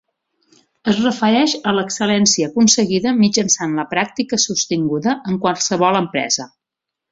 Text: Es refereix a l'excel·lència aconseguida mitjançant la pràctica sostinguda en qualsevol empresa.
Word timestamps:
Es 0.91 1.01
refereix 1.01 1.53
a 1.71 1.73
l'excel·lència 1.79 2.47
aconseguida 2.53 3.13
mitjançant 3.19 3.77
la 3.81 3.87
pràctica 3.93 4.41
sostinguda 4.47 5.17
en 5.35 5.41
qualsevol 5.47 6.03
empresa. 6.03 6.51